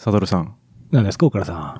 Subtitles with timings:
[0.00, 0.54] サドルさん。
[0.90, 1.78] 何ですか、岡田さ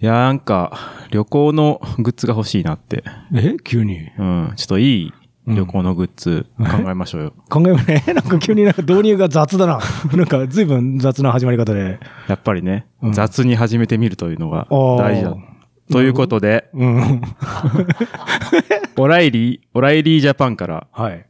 [0.00, 0.78] いやーなんか、
[1.10, 3.02] 旅行のグッズが欲しいなって。
[3.32, 3.36] ん。
[3.36, 4.08] え急に？
[4.16, 4.52] うん。
[4.54, 5.12] ちょっといい
[5.48, 7.34] 旅行のグッズ考えましょうよ。
[7.50, 9.80] 考えもね、 なんか急になんか導入が雑だな。
[10.14, 11.98] なんか随分雑な始まり方で。
[12.28, 15.36] やっぱりね、うん雑に始めてみるというのが大事だ。
[15.90, 17.20] ということで、うん。
[18.96, 21.26] オライリー、オライリージャパンからはい。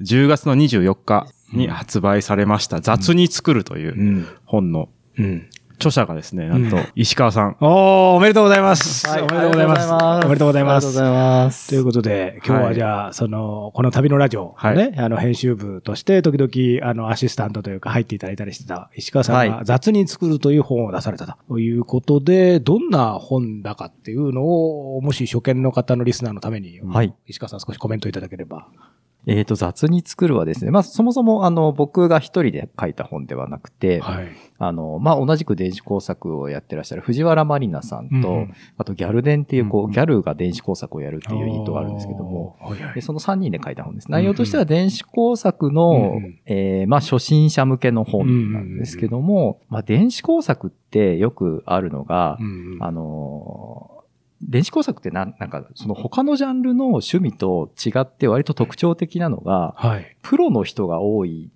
[0.00, 5.50] 10月の24日に発売されました、雑に作るといううん本のうん。
[5.78, 7.56] 著者がですね、なんとうん石川さん。
[7.62, 9.06] おー、おめでとうございます。
[9.06, 10.26] はいおめでとうございます。
[10.26, 10.86] おめでとうございます。
[10.86, 11.68] ありがとうございます。
[11.68, 28.66] ということで、今日はじゃあ、その、この旅のラジオ、はいね、あの、編集部として、時々、あの、アシスタントというか、入っていただいたりしてた、石川さんはいが雑に作るという本を出されたということで、どんな本だかっていうのを、もし初見の方のリスナーのために、はい石川さん少しコメントいただければ。
[29.28, 34.28] えっ、と、雑に作るはですね、まあ、そもそも、あの、僕が一人で書いた本ではなくて、はい。
[34.58, 38.54] あの、まあ、同じく電子工作をやってらっしゃる藤原まりなさんと、うんうん。
[38.78, 39.92] あとギャルデンっていう、こう、うんうん。
[39.92, 42.56] ギャルが電子工作をやるっていうユニットがあるんですけども、
[42.94, 44.10] でその3人で書いた本です。
[44.10, 46.40] 内容としては電子工作の、うんうん。
[46.46, 52.82] えーまあ、初心者向けの本なんですけども、まあ、電子工作ってよくあるのが、うんうん。
[52.82, 53.97] あのー
[54.42, 60.16] 電子工作ってなんなんか、その他のジャンルの趣味と違って割と特徴的なのが、はい。
[60.22, 61.50] プロの人が多い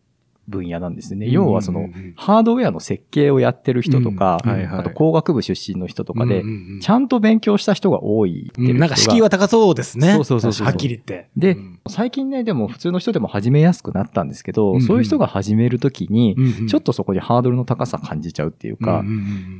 [0.48, 1.26] 分野なんですね。
[1.26, 6.42] うん要はそのハードウェアの設計をやってる人とか、あと工学部出身の人とかで
[6.80, 10.14] ちゃんと勉強した人が多いっていうなんか敷居は高そうですね。
[10.14, 10.66] そうそうそうそう。
[10.66, 11.28] はっきり言って。
[11.36, 11.80] でうん。
[11.88, 16.36] 最近ね、でも普通の人でも始めやすくなったんですけど、うんうんそういう人が始めるときに、
[16.68, 19.04] ちょっとそこにハードルの高さ感じちゃうっていうか、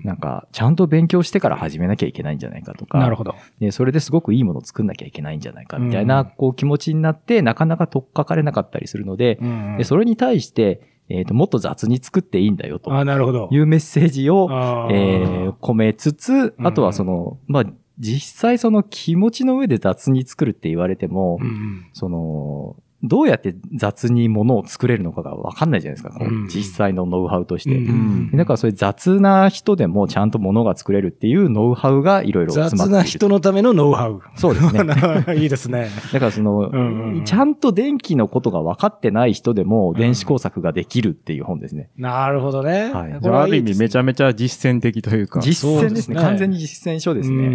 [0.05, 3.34] なんか、ちゃんと勉強してから始めなきゃいけないんじゃないかとか、なるほど。
[3.61, 9.39] でそれですごくいいものを作んなきゃいけないんじゃないかみたいな、うんこう気持ちになって、なかなか取っかかれなかったりするので、
[9.78, 12.92] でそれに対して、えっ、と、もっと雑に作っていいんだよと。
[12.92, 13.48] あなるほど。
[13.50, 14.48] いうメッセージを、
[14.91, 17.64] えー込めつつ、あとはその、まあ、
[17.98, 21.86] 実際その気持ちの上で雑に作るって言われても、うんうん。
[21.92, 27.74] その、どうやって雑にものを作れるのかがわかんないじゃないですか、こううん実際のノウハウとして。
[27.74, 32.96] うんだからそういう雑な人でもちゃんとものが作れるっていうノウハウがいろいろ詰まっている。
[32.96, 34.20] 雑な人のためのノウハウ。
[34.36, 34.85] そうですね。
[35.36, 35.89] いいですね。
[36.12, 41.91] だからその、んうんうんちゃんと電気のことが分かってない人でも電子工作ができるっていう本ですね。
[41.96, 42.91] なるほどね。
[42.92, 45.41] はいこれはいいある意味めちゃめちゃ実践的というか。
[45.41, 45.89] 実践ですね。
[45.89, 47.36] そうですね完全に実践書ですね。
[47.36, 47.52] うんうんう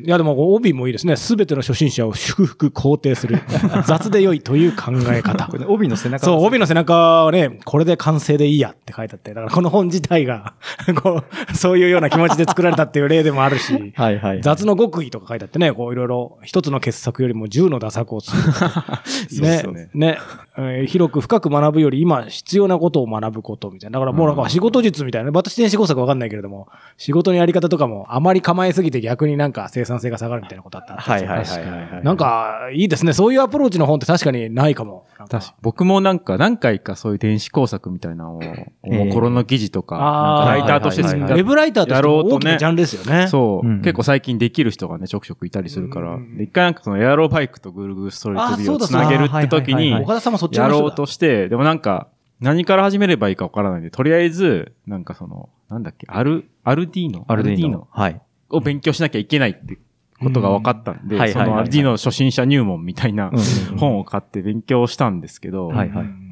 [0.00, 0.02] ん。
[0.04, 1.16] いやでも帯もいいですね。
[1.16, 3.38] すべての初心者を祝福肯定する。
[3.86, 5.52] 雑で良いという考え方 こ。
[5.54, 10.54] れね帯の背中そう、帯のの背中はね、これで完成でいいやって書いてあって、だからこの本自体が、
[11.02, 14.40] こう、そういうような気持ちで作られたっていう例でもあるし、 はいはい。
[14.42, 18.52] 雑の極意とか書いてあってね、こういろいろ一つの傑作よりも十の打作を作る。
[18.52, 19.90] そうねね。
[19.94, 20.18] ね、
[20.56, 23.98] えー広く深く学ぶより今必要なことを学ぶことみたいな。
[23.98, 25.36] だからもうなんか仕事術みたいなね。
[25.36, 32.04] 私電子工作わかんないけれども、仕事のやり方とかもあまり構えすぎて逆になんか生産性が下がるみたいなことあったはいはいはいはい。
[32.04, 33.12] なん、かいいですね。
[33.12, 35.06] そういうアプローチの本って確かにないかも。
[35.18, 38.40] 確か僕もなんか何回かそういう電子工作みたいなのを、
[38.82, 40.44] おもころの記事とか、あー。
[40.44, 43.26] なんかライターとしてはいはいはいウェブライターとしても大きなジャンルですよね。
[43.28, 52.08] そう、うん結構最近できる人がね、ちょくちょくいたりするから、うんで一回なんかそのエアロバイクとグルグルストリートビューをつなげるって時に岡田さんもそっちやろうとして、でもなんか、
[52.40, 57.24] 何から始めればいいかわからないんで、とりあえず、なんかその、なんだっけ、アル、アルディーノ？
[57.26, 57.88] アルディーアノ？
[57.90, 58.20] はい。
[58.50, 59.76] を勉強しなきゃいけないって
[60.20, 63.30] ことが分かったんで、そのアルディーノ初心者入門みたいな
[63.78, 65.70] 本を買って勉強したんですけど、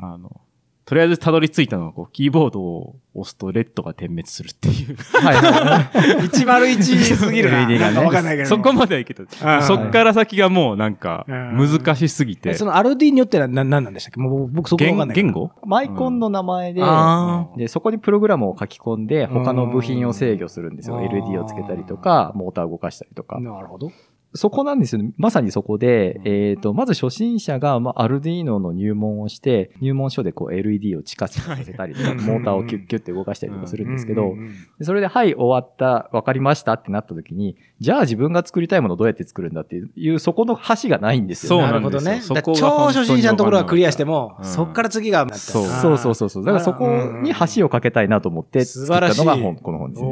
[0.00, 0.40] あの、
[0.86, 4.96] とりあえずたどり着いたのは、こう、キーボードを押すとレッドが点滅するっていう。
[5.20, 6.20] はいはい。
[6.30, 7.62] 101すぎるな。
[7.62, 8.48] LED がねかわかんないけど。
[8.48, 9.62] そこまではいけた。
[9.62, 12.54] そっから先がもうなんか、うん難しすぎてえ。
[12.54, 14.20] そのアルディによっては何なんでしたっけ？
[14.20, 15.16] もう僕そこわかんない。
[15.16, 15.50] 言言語？
[15.66, 20.98] マイコンの名前で、あで、そこにプログラムを書き込んで、他の部品を制御するんですよ。
[20.98, 23.40] うん LED をつけたりとか、モーターを動かしたりとか。
[23.40, 23.90] なるほど。
[24.34, 25.12] そこなんですよね。
[25.16, 34.34] まさにそこで、えっ、と、まず初心者が、まあ、アルディーノの入門をして、入門書でこう LED をチカチカさせたりとか、はいモーターをキュッキュッて動かしたりとかするんですけど
[34.80, 41.62] それで、はい、終わった、わかりましたってなった時に、じゃあ自分が作りたいものをどうやって作るんだっていう、そこの橋がないんですよね。
[41.62, 42.20] そうなるほどね。
[42.22, 46.44] 超初心者のところはクリアしても、うんそっから次がそうそうそうそうそう。
[46.44, 46.88] だからそこ
[47.22, 50.08] に橋を架けたいなと思って素作ったのが本この本ですね。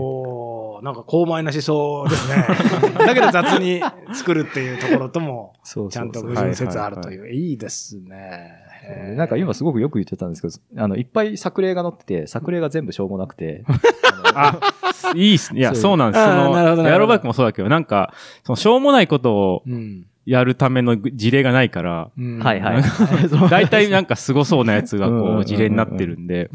[0.85, 2.47] なんか高邁な思想ですね。
[3.07, 3.81] だけど雑に
[4.13, 7.33] 作るっていうところとも、そうちゃんと矛盾説あるという。
[7.33, 8.63] いいですね。
[9.17, 13.65] なんか今すごくよく言ってたんですけど、あの、いっぱい作例が載ってて、作例が全部しょうもなくて、
[14.35, 14.61] あ、
[15.15, 15.61] いいっすね。
[15.61, 16.23] いや、そうなんです。
[16.23, 18.13] その、エアロバイクもそうだけど、なんか、
[18.45, 20.05] その、しょうもないことをうん。
[20.27, 22.83] やるための事例がないから、うんはいはい。
[23.51, 26.51] 大体なんか凄そうなやつがこう事例になってるんで、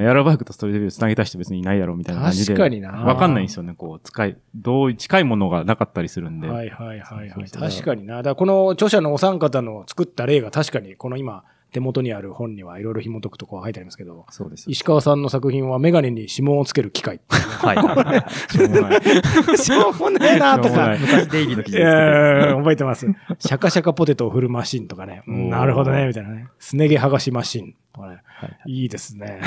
[0.00, 2.54] エアロバイクとストリートビューつなげた人別にいないだろうみたいな感じで。
[2.54, 6.48] 確かになわかんないんですよね、こう、使い、どう、近いものがなかったりするんで。
[6.48, 7.50] はいはいはいはい。
[7.50, 8.16] 確かにな。
[8.16, 14.70] だからこの著者のお三方の作った例が確かにこの今手元にある本にはいろいろ紐解くとこう書いてありますけど、そうです。
[14.70, 17.20] 石川さんの作品はメガネに指紋をつける機械。
[17.28, 18.24] はいはいはい。
[18.50, 19.58] しょうもない。
[19.58, 20.96] しょうもねえなとか。
[20.98, 21.88] 昔デイリーの記い事ですけど。
[21.88, 23.06] や覚えてます。
[23.38, 25.22] シャカシャカポテトを振るマシンとかね。
[25.26, 26.48] なるほどね、みたいなね。
[26.58, 28.22] すね毛剥がしマシンとかね。
[28.24, 29.40] はいいいですね。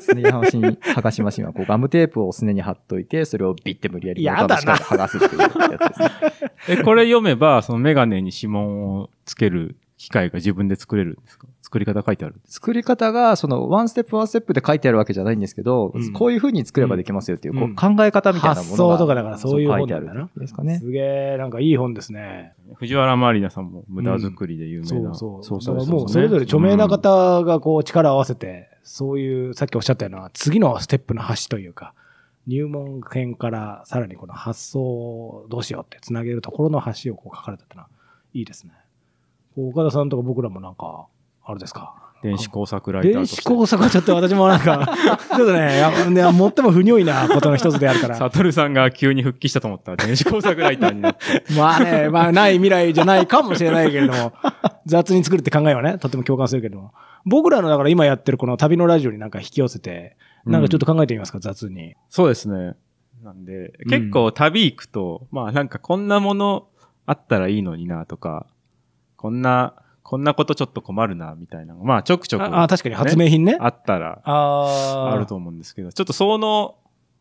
[0.00, 6.10] すね剥がし、剥がしマシンは、こう、ガムテープをすねに貼っといて、それをビッて無理やり、やだな剥がすっていうやつですね。
[6.80, 11.46] え、これ読めば、そのメガネに指紋をつける機械が自分で作れるんですか？
[11.62, 18.66] 作り方書いてあるんです作り方が、その、ワンステップワンステップで書いてあるわけじゃないんですけど、うんこういう風に作ればできますよっていう、うんこう考え方みたいなものが。
[18.66, 20.30] 発想とかだからそういう本なんだな。
[20.36, 20.78] ですかね。
[20.78, 20.98] すげ
[21.34, 22.54] え、なんかいい本ですね。
[22.74, 25.14] 藤原まりなさんも無駄作りで有名な。
[25.14, 25.62] そうそう。
[25.62, 31.94] そうそうだからもうそれぞれ著名な方がこう力を合わせて、そういう、さっきおっしゃったような次のステップの橋というか、
[32.46, 37.88] 入門編からさらにこの発想をどうしようってつなげるところの橋をこう書かれたってのは
[38.34, 38.72] いいですね。
[39.56, 41.06] 岡田さんとか僕らもなんか、
[41.44, 41.94] あれですか？
[42.22, 43.26] 電子工作ライターと電。
[43.26, 44.88] 子工作はちょっと私もなんか、
[45.28, 48.16] ちょっとね、やね最も不如意なことの一つであるから。
[48.16, 51.44] サトルさんが急に復帰したと思ったら電子工作ライターになって。
[51.56, 54.32] まあね、まあない未来じゃないかもしれないけれども、
[54.86, 56.92] 雑に作るって考えはね、とても共感するけれども。
[57.26, 60.16] 僕らのだから今やってるこの旅のラジオになんか引き寄せて、
[60.46, 61.94] なんかちょっと考えてみますか、雑に。
[62.08, 62.74] そうですね。
[63.22, 66.68] なんで、結構旅行くと、まあなんかこんなもの
[67.04, 68.46] あったらいいのになとか、
[69.16, 73.56] こんな、こんなことちょっと困るなみたいなまあちょくちょく、ああ、確かに発明品ね。
[73.60, 76.76] あったらああると思うんですけど、ちょっとその、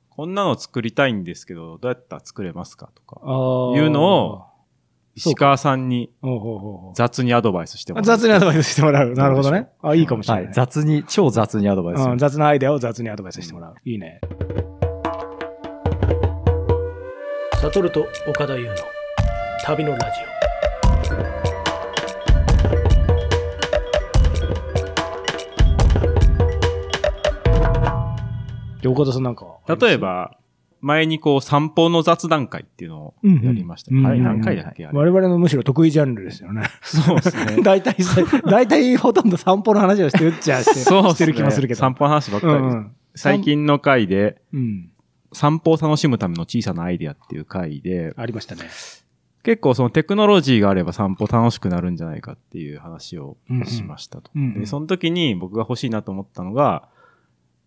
[0.09, 4.45] こんなの作りたいんですけど、どうやったら作れますかとか、あいうのを、
[5.15, 6.11] 石川さんに
[6.93, 8.05] 雑にアドバイスしてもらう。
[8.05, 9.13] 雑にアドバイスしてもらう。
[9.13, 9.69] なるほどね。
[9.81, 10.43] あ、いいかもしれない。
[10.45, 10.53] はい。
[10.53, 13.75] 雑に、超雑にアドバイス雑なアイデアを雑にアドバイスしてもらう。
[13.85, 14.19] いいね。
[17.61, 18.75] サトルと岡田優の
[19.63, 21.11] 旅のラジ
[21.41, 21.44] オ。
[28.85, 29.45] で、岡田さんなんか。
[29.67, 30.37] 例え、ば、
[30.81, 33.89] 前にこう散歩の雑談会っていうのをやりました。
[33.91, 34.85] うんうんはい、うん何回だっけ？
[34.85, 34.97] あれ。
[34.99, 36.69] 我々のむしろ得意ジャンルですよね。
[36.83, 37.61] そうですね。
[37.65, 41.79] 大体さ、大体ほとんど散歩の話をしてるっちゃして、そうっしてる気もするけど。
[41.79, 42.77] 散歩の話ばっかりです。
[42.77, 44.91] うん最近の回で、うん。
[45.31, 48.63] 散歩を楽しむための小さなアイデアっていう回で、ありましたね。
[49.41, 54.31] 結構そのテクノロジーがあれば散歩楽しくなるんじゃないかっていう話をしましたと。
[54.35, 56.89] うんうんで、その時に僕が欲しいなと思ったのが、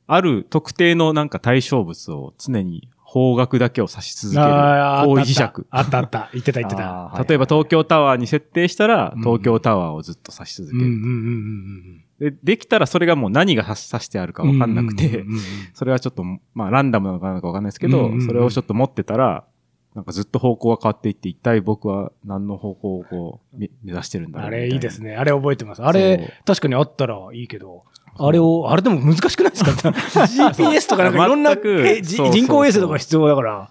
[0.09, 5.43] ある特定のなんか対象物を常に方角だけを指し続ける方位磁石。
[5.71, 6.31] あったあった。
[6.33, 7.25] 言ってた言ってた。
[7.29, 12.33] 例えば東京タワーに設定したら、うん東京タワーをずっと指し続ける。
[12.33, 14.59] でできたらそれがもう何が指してあるかうん。
[14.59, 15.25] わかんなくて
[15.75, 19.45] それはちょっと、まあランダムなのかなのかわかんないですけどそれをちょっと持ってたら、
[19.95, 24.51] なんかずっと方向が変わっていって、一体僕は何の方向をこうみ目指してるんだろうあ。
[24.51, 25.17] れいいですね。
[25.17, 25.83] あれ覚えてます。
[25.83, 27.85] あれ、確かにあったらいいけど、
[28.19, 33.71] あれを、あれでも難しくないですか ?GPS とかなんかいろんな人工衛星とか必要だから。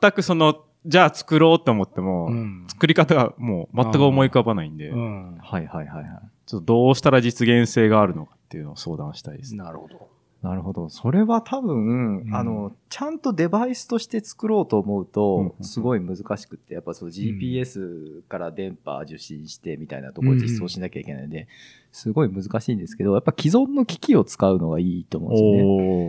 [0.00, 0.56] 全くその、
[0.86, 5.38] じゃあ作ろうと思っても、うん作り方がもう全く思い浮かばないんで、うん。
[5.38, 6.06] はいはいはいはい。
[6.46, 9.64] ちょっとどうしたら実現性があるのかっていうのを相談したいですね。
[9.64, 10.08] なるほど。
[10.42, 10.88] なるほど。
[10.88, 21.48] それは多分、うんあの、ちゃんとデバイスとして作ろうと思ううんと、すごい難しくって、やっぱその GPS から電波受信してみたいなところを実装しなきゃいけないので、
[21.90, 25.50] すごい難しいんですけど、やっぱ既存の機器を使うのがいいと思うんですよ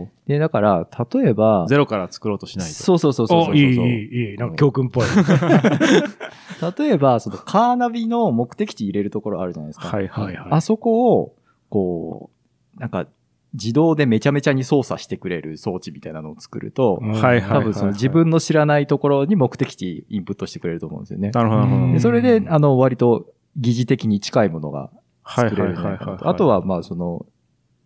[0.06, 0.12] ね。
[0.28, 2.74] で、だから、例えば、ゼロから作ろうとしないと。
[2.76, 4.38] そうそうそうそうそうおいい、いい、いい。
[4.38, 5.06] なんか教訓っぽい。
[6.78, 9.88] 例えば、そのカーナビの目的地入れるところあるじゃないですか。
[9.88, 10.48] はいはいはい。
[10.52, 11.36] あそこを、
[11.70, 12.30] こ
[12.78, 13.08] う、なんか、
[13.54, 21.32] 自動でめちゃめちゃに操作してくれる装置みたいなのを作ると、うんはいはい多分その自分の知らないところに目的地インプットしてくれると思うんですよね。
[21.32, 21.86] なるほど、なるほど。
[21.86, 24.92] うんでそれで、あの、割と疑似的に近いものが
[25.24, 26.30] はい作れはいはいはいるんじゃないかなと。
[26.30, 27.26] あとは、まあ、その、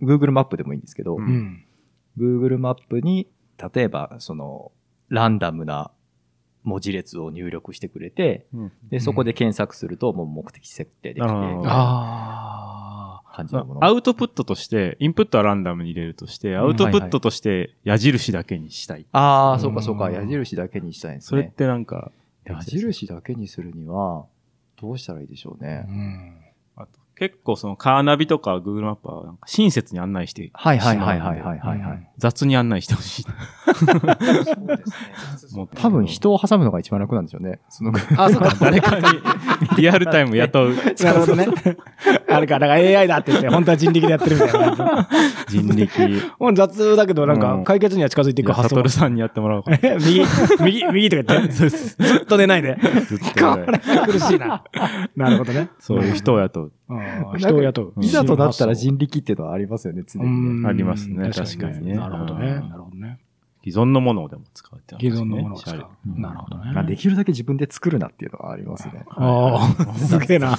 [0.01, 1.65] Google マップでもいいんですけど、うんうん。
[2.17, 3.27] Google マップに、
[3.73, 4.71] 例えば、その、
[5.09, 5.91] ランダムな
[6.63, 12.72] 文字列を入力してくれて、うんで、そこで検索すると、もう目的設定できて、なるほどあ
[13.33, 13.83] 感じのもの。
[13.83, 19.05] アウトプットとして、インプットはランダムに入れるとして、アウトプットとして矢印だけにしたい。
[19.11, 20.05] ああ、そうかそうか。
[20.07, 21.53] うん矢印だけにしたいんですそれっね。
[21.55, 22.11] てなんか、
[22.45, 24.25] 矢印だけにするには、
[24.79, 25.65] どうしたらいいでしょうあ。
[25.65, 25.91] ねう。
[25.91, 26.42] ん。
[27.15, 32.09] 結構そのカーナビとか Google マップはなんか親切に案内して、はいはいはいはいはいはいはい。
[32.17, 33.23] 雑に案内してほしい。
[33.23, 34.83] そうで
[35.45, 35.61] すね。
[35.61, 37.59] もう多分人を挟むのが一番楽なんでしょうね。
[37.69, 38.55] そのあ、そうか。
[38.59, 39.03] 誰かに
[39.77, 41.47] リアルタイム雇うなるほどね。
[42.29, 45.09] あるか、だから AI だって言って、本当は人力でやってるみたいな。
[45.47, 46.31] 人力。
[46.39, 48.81] もう雑だけど、なんかうん解決には近づいていくサ発想が。
[48.81, 50.23] トルさんにやってもらおうか 右、
[50.63, 51.53] 右、右とか言って。
[51.69, 52.77] ずっと寝ないで。
[53.07, 53.65] ずっとね
[54.05, 54.63] 苦しいな。
[55.15, 55.69] なるほどね。
[55.79, 56.71] そういう人を雇う。
[56.97, 57.93] うん人を雇う。
[58.01, 60.31] いざとなったら人力っていうのはありますよね、常にね。
[60.31, 62.47] うんありますね確かにねなるほどね。
[62.47, 63.19] うんなるほどね。
[63.63, 65.85] 既存のものをでも使うって既存のものを使うレ。
[66.21, 66.71] なるほどね。
[66.73, 69.05] まあできるだけ自分で作るなっていうのはありますね。
[69.07, 70.53] ああ、すげえな。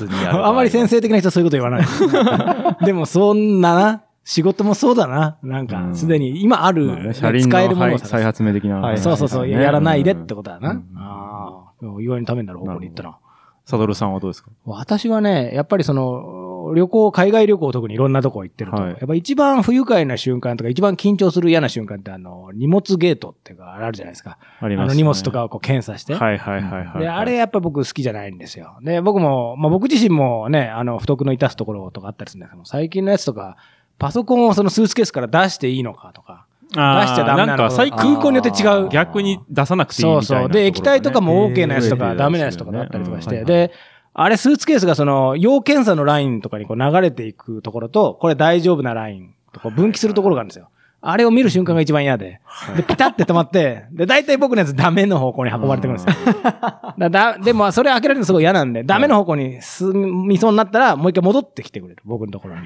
[0.46, 1.86] あまり先生的な人はそういうこと言わない。
[2.86, 5.36] でもそんなな、仕事もそうだな。
[5.42, 8.22] なんか、うんすでに今ある、使えるものをはい再。
[8.24, 8.80] 発明的な。
[8.80, 10.70] はいそうそうそう、はいやらないでってことだな。
[10.70, 13.18] うんああ、意外にためになる方向に行ったな。
[13.64, 14.50] サドルさんはどうですか？
[14.64, 24.38] 私はね、やっぱりその、旅行、海外旅行特にいろんなとこ行ってると、はいやっぱ一番不愉快な瞬間とか、一番緊張する嫌な瞬間って、あの、荷物ゲートっていうか、あるじゃないですか。
[24.60, 24.92] あります、ね。
[24.92, 26.14] あの荷物とかをこう検査して。
[26.14, 27.00] はいはいはいはい。
[27.00, 28.76] で、あれやっぱ僕好きじゃないんですよ。
[28.82, 33.56] で、僕も、まあ僕自身もね、あの、不徳の致すところとかあったりするんだけど、最近のやつとか、
[33.98, 38.88] パソコンをそのスーツケースから出していいのかとか、出しちゃダメなのなんか最近空港によって違う。
[38.88, 40.48] 逆に出さなくていいみたいなそうそう。
[40.50, 43.72] で、液体とかも OK なやつとか、えーダメなやつとかだったりとかして、うんで、
[44.12, 50.68] あれスーツケースがその、要検査のラインとかにこう流れていくところと、これ大丈夫なラインとこう分岐するところがあるんですよ。
[51.06, 52.40] あれを見る瞬間が一番嫌で。
[52.76, 56.32] で、ピタって止まって、で、大体僕のやつダメの方向に運ばれてくるんですよ。
[56.98, 59.92] だだでも、それ開けられるのすごい嫌なんで、ダメの方向に進
[60.26, 62.00] みそうになったら、もう一回戻ってきてくれる。
[62.06, 62.62] 僕のところに。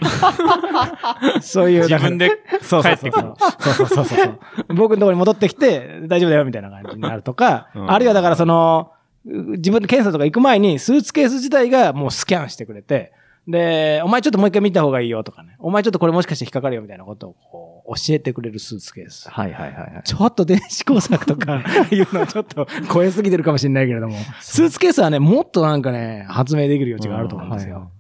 [1.42, 1.88] そういう。
[1.88, 2.30] 自分で
[2.62, 3.33] そうそうそう帰ってくる。
[3.59, 4.38] そうそうそうそう。
[4.68, 8.92] 僕のところに戻ってきて、大丈夫だよみたいな感じになるとか、うんあるいはだからその、
[9.26, 13.12] う自分で検査とか行く前に、スーツケース自体がもうスキャンしてくれて、
[13.49, 15.57] で、お前ちょっともう一回見た方がいいよとかね。
[15.59, 19.30] お前ちょっとこれもしかして引っかかるよみたいなことをこう教えてくれるスーツケース。
[19.30, 20.02] はいはいはいはい。
[20.04, 27.90] ちょっと電子工作とか いうのはちょっと超えすぎてるかもしれないけれども、スーツケースはね、もっとなんかね、発明できる余地があると思うんですよ。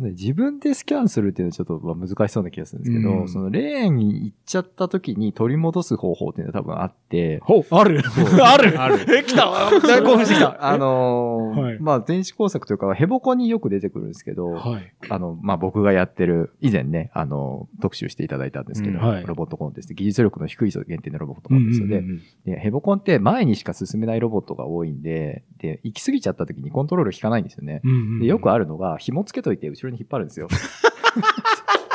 [0.00, 3.28] そうね自分でスキャンするっていうのはちょっとまあ難しそうな気がするんですけど、うん。
[3.28, 8.02] そのレーンに行っちゃった時に取り戻す方法っていうのは多分あって、ほう、ある。
[8.42, 8.80] ある。
[8.80, 8.96] ある。
[9.14, 9.50] え、来た。
[9.80, 10.66] 大興奮してきた。
[10.66, 11.78] あのーはい。
[11.80, 14.92] まあ電子工作というかヘボコによく出てくるんですけど、はい。
[15.08, 19.04] あの、まあ、僕がやってる、以前ね、あの、特集していただいたんですけど、うん。
[19.04, 19.26] はい。
[19.26, 22.20] ロボットコンテスト、技術力の低い人限定のロボットコンテストで、うんうんうん。
[22.44, 27.80] でヘボコンって前にしか進めないロボットが多いんで、で、行き過ぎちゃった時にコントロール効かないんですよね。
[27.84, 30.48] うんうんでよくあるのが、紐つけといて後ろに引っ張るんですよ。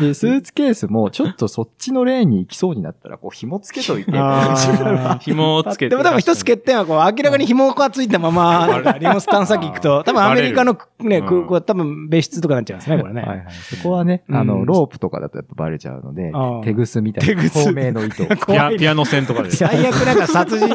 [0.00, 4.12] で、スーツケースもちょっとそっちのレーンに行きそうになったら、こう紐つけといて、
[5.20, 5.90] 紐をつけて。
[5.90, 13.22] でも多分一つ欠点はこう明らかに紐がついたまま、リモス探査機行くと、 多分アメリカのね、うん空港は多分別室とかになっちゃいますね、これね。
[13.22, 16.32] はいはい、そこはね、あの、うんロープとかだとやっぱバレちゃうので
[16.64, 18.24] 手ぐすみたいな手ぐす透明の糸。
[18.46, 19.50] ピアピアノ線とかで。
[19.50, 20.68] 最悪なんか殺人、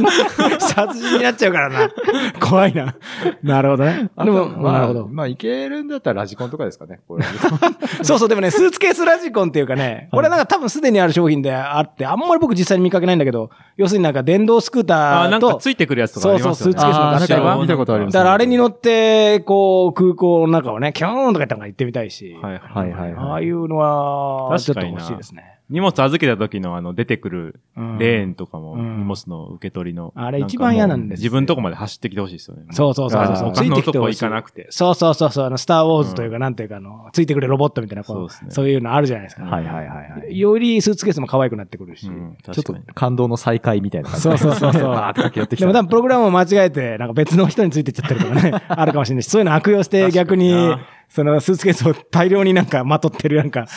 [0.59, 1.89] 殺人になっちゃうからな。
[2.39, 2.95] 怖いな。
[3.43, 4.09] なるほどね。
[4.17, 5.07] でも、まあ、なるほど。
[5.07, 6.99] まあ、いけるんだったらラジコンとかですかね。
[7.07, 7.25] これ
[8.03, 16.73] そうそう、でもね、スーツケースラジコンっていうかね、これなんか多分すでにある商品であって、あんまり僕実際に見かけないんだけど、要するになんか電動スクータあー、ーと、なんかついてくるやつとかありますよね。
[16.73, 18.13] そうそうスーツケースのあー中になんか見たことあります。
[18.13, 23.13] だからあれに乗って、こう、空港の中をね、キョーンとか言ったのが行ってみたいし、はいはいはい。
[23.13, 25.58] ああいうのは、ちょっと欲しいですね。
[25.69, 30.13] 荷物預けた時のあの出てくるうんレーンとかも、うん荷物の受け取りの。
[30.15, 32.65] あれ一番嫌なんですよ自分のとこまで走ってきてほしいですよね。
[32.71, 33.53] そうそうそうそう。
[33.53, 35.45] ついてきてほしいかなくてそうそうそうそう。
[35.45, 39.43] あの、スターウォーズというか、なんていうか、あの、ついてくれロボットみたいな、こう、そうですねそういうのあるじゃないですか。
[39.43, 40.39] はいはいはいはい。
[40.39, 42.07] よりスーツケースも可愛くなってくるし。
[42.07, 42.75] うん、ちょっと。
[42.93, 45.65] 感動の再会みたいな感じそうそうそうそうバーってってきた。
[45.65, 50.75] でも多分プログラムを間違えて、なんか別の人についてっちゃったりとかね、 あるかもしれないし、そういうの悪用して逆に
[51.09, 53.67] そのスーツケースを大量になんかまとってるなんか、ね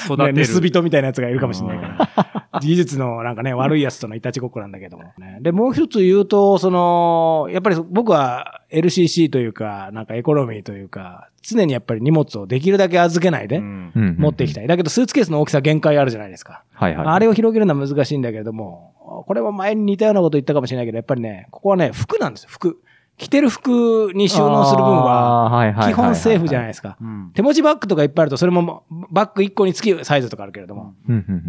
[0.45, 2.43] 盗人みたいなやつがいるかもしれないから。
[2.61, 5.39] 技術のなんかね、悪いやつとのいたちごっこなんだけども、ね。
[5.41, 13.61] で、もう一つ言うと、その、やっぱり僕は LCC というか、なんかエコノミーというか、常にやっぱり荷物をできるだけ預けないで。
[13.61, 14.67] 持っていきたい。
[14.67, 16.65] だけどスーツケースの大きさ限界あるじゃないですか。
[16.75, 17.07] はいはい。
[17.07, 18.93] あれを広げるのは難しいんだけれども、
[19.27, 22.79] これは前に似たようなこと言ったかもしれないけど、やっぱりね、ここはね、服なんですよ、服。
[23.19, 26.71] 着てる服に収納する分は、は基本セーフじゃないい。
[26.71, 26.97] ですか。
[27.01, 30.95] うん手持ちバッグとかいっぱいあると、それもバッグ1個につきサイズとかあるけれども。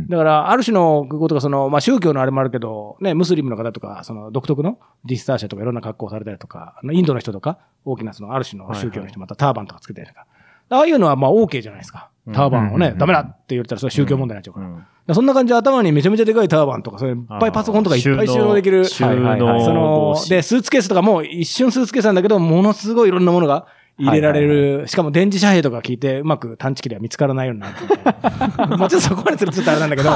[0.10, 10.26] だから、ある種の空港とか、その、まあ、宗教のあれもあるけど、ね、ムスリムの方とか、その、独特のディスダーシャとかいろんな格好をされたりとか、インドの人とか、大きなその、ある種の宗教の人、またターバンとかつけたりとか。
[10.70, 12.10] ああいうのは、まあ、OK じゃないですか。
[12.32, 14.62] ターバンをね、ダメだって言ったら、それは宗教問題になっちゃうか
[15.08, 15.14] ら。
[15.14, 18.86] そんな感じで頭にめちゃめちゃでかいターバンとか、それいっぱいパソコンとかいっぱい収納できる。
[18.86, 28.78] 収はいはいはい納そので、スーツケースとかも一瞬スーツケースなんだけど、ものすごいいろんなものが入れられる、しかも電磁遮蔽とか聞いて、うまく探知機では見つからないようになるみたいな。
[28.78, 30.12] もうちょっとそこまでするとちょっとあれなんだけど、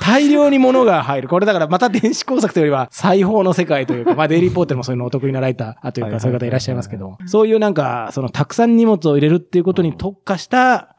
[0.00, 1.28] 大量に物が入る。
[1.28, 10.93] これだからまた電子工作というよりは、裁縫の世界というか、まあデイリーポーテルもそういうのお得意なライターというか、そういう方いらっしゃいますけど、そういうなんか、そのたくさん荷物を入れるっていうことに特化した、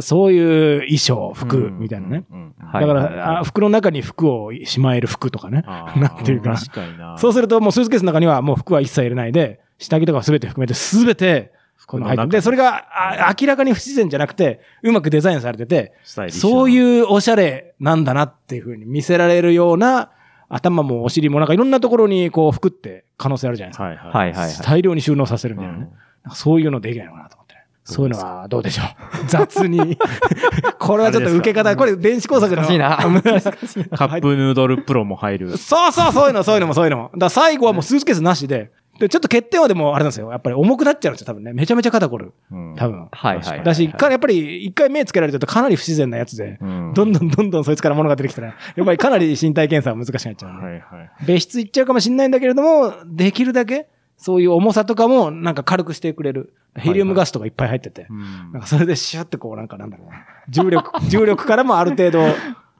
[0.00, 2.24] そういう衣装、服みたいなね。
[2.72, 5.62] だから、あ服の中に服をしまえる服とかね。
[5.96, 7.16] なんていうか確かにな。
[7.18, 11.52] そうするともうスーツケースの中にはもう服は一切入れないで、下着とかすべて含めてすべて、
[11.86, 15.94] この入ってるで、それがあ明らかに不自然じゃなくて、うまくデザインされてて、
[16.30, 20.10] そういうおしゃれなんだなっていうふうに見せられるような、
[20.50, 23.84] 頭もお尻もなんかいろんなところにこう服って可能性あるじゃないですか。
[23.84, 24.32] はいはい。
[24.32, 24.52] はい。
[24.62, 25.88] 大量に収納させるみたいなね。
[26.32, 27.47] そういうのできないのかなと思ってね。
[27.92, 28.86] そういうのはどうでしょう。
[29.28, 29.98] 雑に。
[30.78, 32.62] これはちょっと受け方、これ電子工作の。
[32.62, 32.96] 難しいな
[33.96, 35.56] カップヌードルプロも入る。
[35.56, 37.10] そうそう、そういうの、そういうのも、そういうのも。
[37.16, 40.30] だ最後はもうスーツケースなしで、で、ちょっと欠点はでもあれなんですよ。
[40.30, 41.52] やっぱり重くなっちゃうんですよ、多分ね。
[41.52, 42.32] めちゃめちゃ肩こる。
[42.50, 43.08] うん多分。
[43.12, 43.64] はいはいはい。
[43.64, 50.64] だし、かやっぱり一回目つけられてるとかなり不自然なやつで、うんどんどんどんどんそいつから物が出てきたら、やっぱりかなり身体検査は難しくなっちゃうんで。
[50.66, 51.26] はいはい。
[51.26, 53.86] 別室行っちゃうかもしれないんだけれども、できるだけ、
[54.18, 56.52] そういう重さとかもなんか軽くしてくれる。
[56.76, 58.06] ヘリウムガスとかいっぱい入ってて。
[58.10, 60.16] うんなんかそれでシュッてこうなんかなんだろうな。
[60.48, 62.20] 重力、重力からもある程度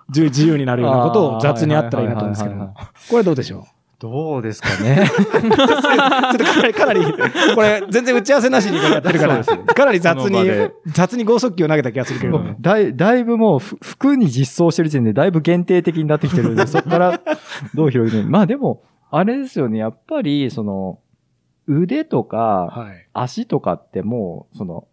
[0.09, 2.75] 自自由になるようなことを雑にあったらいいなと思うんですけども。
[3.11, 3.63] これどうでしょう？
[4.01, 5.11] どうですかね？
[5.11, 7.01] ちょっとかなり、かなり、
[7.55, 12.55] これ全然打ち合わせなしにやってるから、かなり雑に雑に剛速球を投げた気がするけれども。
[12.61, 17.21] だいだいぶもうふ服に実装してる時点でだいぶ限定的になってきてるんで、そこから
[17.75, 21.01] どう広げるまあでも、あれですよね、やっぱり、その、
[21.69, 23.09] 腕とかはい。
[23.13, 24.89] 足とかってもう、その、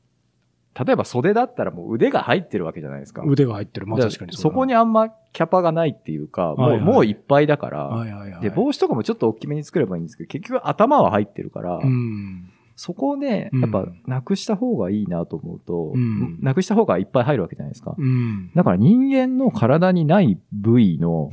[0.78, 3.24] 例えば袖だったらもう腕が入ってるわけじゃないですか。
[3.26, 3.88] 腕が入ってる。
[3.88, 8.42] まあで確かにそこにあんまキャパがないっていうか、もう、はいはいもういっぱいだから、はいはいはい。
[8.42, 12.52] で、帽子とかもちょっと大きめに作ればいいんですけど、結局頭は入ってるから、うん。
[12.78, 17.96] そこをね、うんやっぱなくした方がいいなと思うと、うんなくした方がいっぱい入るわけじゃないですか。
[17.98, 18.52] うん。
[18.54, 21.30] だから人間の体にない部位の、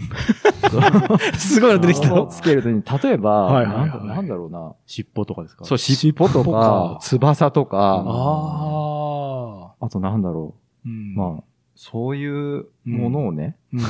[1.37, 2.15] すごいの出てきた。
[2.15, 4.73] をつけるときに、例えば、はいはいはいなんだろうな。
[4.87, 5.65] 尻尾とかですか？
[5.65, 9.87] そう、尻尾とかか、翼とか、ああ。
[9.87, 10.55] あとなんだろ
[10.87, 11.19] うんう。
[11.19, 11.43] まあ、
[11.75, 12.27] そうい
[12.59, 13.81] うものをね、うん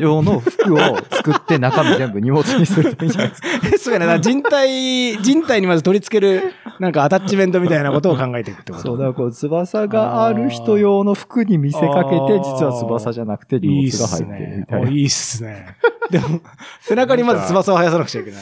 [0.00, 0.78] 用の服を
[1.10, 3.48] 作って中身全部荷物にするといいんじゃないですか。
[3.78, 4.06] そうやね。
[4.06, 14.66] だから人体、人体にまず取り付ける、 なんかアタッチメントみたいなことを考えていくってことそう、だからこう、翼がある人用の服に見せかけて、実は翼じゃなくていいっ荷物がす入ってるみね。
[14.66, 14.88] たいな。
[14.88, 15.76] おいいっすね。
[16.10, 16.40] でも、
[16.80, 18.40] 背中にまず翼を生やさなくちゃいけない。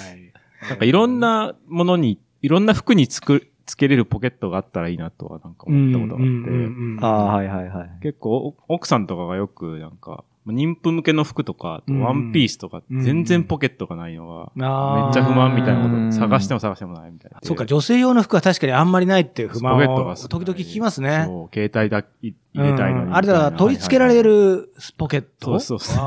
[0.71, 7.91] なんかいろんなものに、いろんな服につく、つけれるポケットがあったらいいなとはなんか思ったことがあって、ああ、はいはいはい。
[8.03, 12.01] 結構お奥さんとかがよくなんか、妊婦向けの服とか、うん。
[12.01, 13.01] ワンピースとか、うん。
[13.03, 16.11] 全然ポケットがないのが、めっちゃ不満みたいなこうん。
[16.11, 17.39] と、探しても探してもないみたいな。
[17.43, 21.25] そうか、女性用の服は確かにあんまりないっていう不満ポケットを時々聞きますね。
[21.27, 23.13] そう、携帯だ、い入れたいのに。
[23.15, 25.59] あれだから取り付けられるポケット？
[25.61, 25.97] そうそうそう。
[25.97, 26.01] と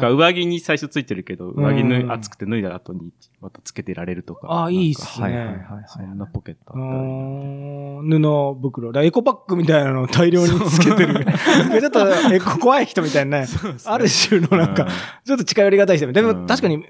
[0.00, 4.46] か、上着に最初ついてるけど、上着脱いうん暑くて脱いだ後にまたつけてられるとか。
[4.50, 5.26] あーいいっすね。
[5.26, 9.02] はいはいはいそんなポケットうあ布袋。
[9.02, 11.24] エコパックみたいなのを大量につけてる。
[11.80, 13.46] ちょっとエコ怖い人みたいなね。
[13.84, 14.86] ある種のなんか、
[15.24, 16.10] ちょっと近寄りがたい人。
[16.12, 16.46] でもうん。
[16.46, 16.84] 確かに、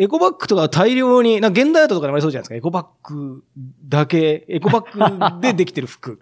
[0.00, 2.54] エコバッグとか大量に、なんか現代アートとかにもありそうじゃないですか。
[2.54, 3.44] エコバッグ
[3.86, 6.18] だけ、エコバッグで できてる服。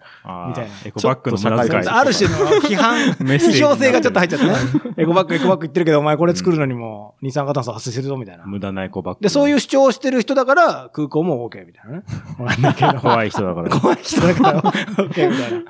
[0.49, 1.87] みたいなエコバッグの無駄遣い。
[1.87, 4.55] ある種の批判、 批評性がちょっと入っちゃってね。
[4.97, 8.45] エコバッグ、エコバッグ言ってるけど、お前これ作るのにも二酸化炭素発生するぞ、みたいな。
[8.47, 9.21] 無駄なエコバッグ。
[9.23, 12.03] で、そういう主張をしてる人だから、空港も OK みたいなね。
[12.37, 12.95] わかんないけど。
[13.01, 13.71] 怖い人だから。
[13.71, 15.63] 怖い人だから OK みたいな。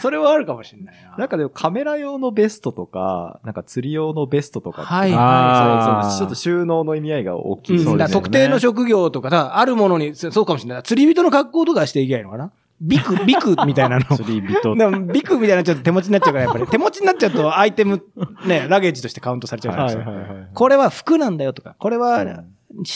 [0.00, 1.16] それはあるかもしれないな。
[1.16, 7.84] なんかでもカメラ用のベストとか、なんか釣り用のベストとかって、はいそうあーそうちょっと収納の意味合いが大きい。
[7.84, 10.82] うんね特定の職業とかさ、あるものに、そそうかもしれない。
[10.82, 12.50] 釣り人の格好とかしていけばいいのかな？
[12.80, 14.16] ビク、ビクみたいなの。
[14.16, 14.74] 釣り人。
[14.74, 16.66] でもビクみたいなちょっと手持ちになっちゃうから、やっぱり。
[16.66, 18.02] 手持ちになっちゃうとアイテム、
[18.46, 20.10] ね、ラゲージとしてカウントされちゃうじゃないですか。
[20.10, 22.44] はいこれは服なんだよとか、これは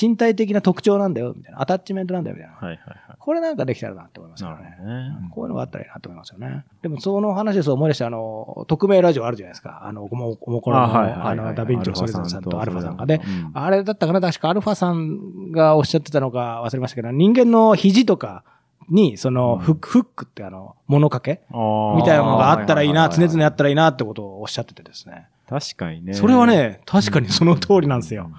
[0.01, 1.63] 身体的な特徴なんだよ、みたいな。
[1.63, 2.57] アタッチメントなんだよ、みたいな。
[2.57, 4.47] はいはいはこれなんかできたらなって思いますい。
[4.47, 5.29] よねね。
[5.33, 6.65] こういうのがあったらいいなと思いますよね。
[6.81, 9.83] でもその話でそう思い出して、あの、匿名ラジオあるじゃないですか。
[9.85, 13.21] あの、おもおもころの、あはいはいはいあの、ダヴィンチョ・ソレザンさんとアルファさんがね。
[13.23, 14.23] うんあれだったかな？
[14.23, 18.45] 確かアルファさんがおっしゃってたのか忘れましたけど、人間の肘とか
[18.89, 21.43] に、その、うんフック、フックってあの、物掛け？
[21.51, 25.27] みたいなのがあったらいいな、常々あったらいいなってことをおっしゃっててですね。
[25.51, 26.15] 確かにね。
[26.15, 28.31] それはね、確かにその通りなんですよ。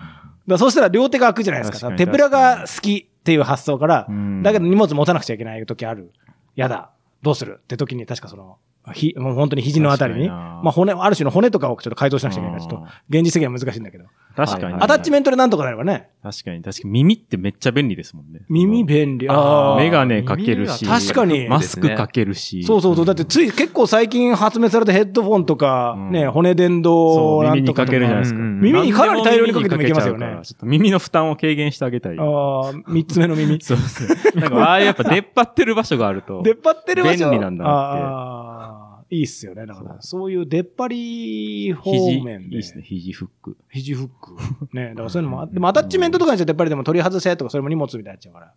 [0.47, 1.91] だそうしたら両手が空くじゃないですか。
[1.91, 4.41] 手ぶらが好きっていう発想からう、ん。
[4.43, 6.11] だけど荷物持たなくちゃいけない時ある。
[6.55, 6.91] やだ。
[7.21, 7.59] どうする？
[7.61, 8.57] って時に確かその、
[8.93, 14.73] ひ、もう本当に肘のあたりに、まあ骨、ある種の骨とかをちょっと改造しなくちゃいけないから、ちょっと現実的には難しいんだけど、確かに。
[14.75, 18.41] アタッチメントでなんとかなればね、確かに、確かに耳ってめっちゃ便利ですもんね。
[18.49, 19.29] 耳便利。
[19.29, 22.63] あーメガネかけるし、確かにマスクかけるし。
[22.63, 23.05] そうそうそう。
[23.05, 28.39] だってつい、結構最近発明されたヘッドフォンとか、うんね、骨伝導なんとかとかけるじゃないですか。
[28.39, 32.17] うん耳にかなり大量にかけてもいけますよね耳の負担を軽減してあげたい。
[32.19, 33.61] ああ、三つ目の耳。
[33.61, 34.41] そうですね。
[34.41, 36.41] なんか、ああやっぱ出っ張ってる場所があると。
[36.43, 38.78] 出っ張ってる場所便利なんだなってああ、
[39.11, 39.65] いいっすよね。
[39.65, 42.45] だから、そういう出っ張り方肘、面で。
[42.55, 43.57] いいですね、肘フック。
[43.69, 44.75] 肘フック。
[44.75, 44.89] ね。
[44.93, 48.53] だからそういうのもあ、でもアタッチメントとかにしてやっぱりでも取り外せとかそれも荷物みたいになっちゃうから。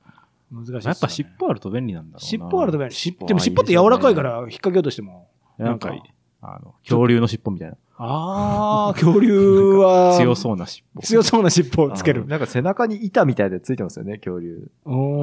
[0.51, 2.21] 難しいね、やっぱ尻尾あると便利なんだろうな。
[2.21, 3.27] 尻尾あると便利。
[3.27, 5.29] でも尻尾って柔らかいから引っ掛けようとしても。
[5.59, 5.95] なんか、
[6.43, 7.77] あの、恐竜の尻尾みたいな。
[8.05, 10.17] ああ、 恐竜は。
[10.19, 11.03] 強そうな尻尾。
[11.03, 12.31] 強そうな尻尾をつけるあ。
[12.31, 14.69] なんか背中に板みたいでついてますよね、恐竜。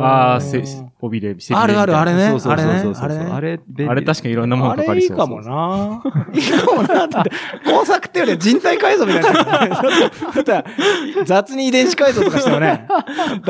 [0.02, 0.64] ああ、せ、
[1.02, 3.16] 尾びれ、背びれあるあるあれねそうそうそうそうあれ。
[3.18, 5.18] あれねあれ、確かにいろんなものあかかりそう。
[5.18, 6.04] れいいかもな。
[6.34, 7.08] いいかもな。
[7.08, 7.32] だって、
[7.70, 9.30] 工作ってよりは人体改造みたいな。
[9.44, 10.64] だって
[11.26, 12.88] 雑に遺伝子改造とかしてもね、